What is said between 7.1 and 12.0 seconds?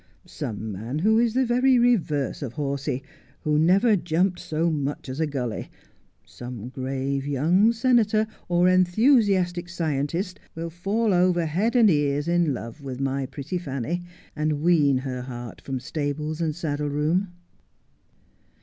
young senator or enthusiastic scientist will fall over head and